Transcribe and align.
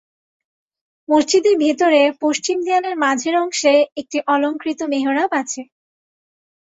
মসজিদের 1.09 1.55
ভিতরে 1.57 2.01
পশ্চিম 2.21 2.57
দেয়ালের 2.63 2.95
মাঝের 2.97 3.35
অংশে 3.35 3.73
একটি 3.97 4.17
অলংকৃত 4.27 4.79
মেহরাব 4.91 5.31
আছে। 5.41 5.61